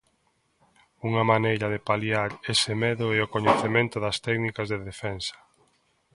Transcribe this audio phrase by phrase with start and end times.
[1.07, 5.37] Unha maneira de paliar ese medo é o coñecemento das técnicas de defensa.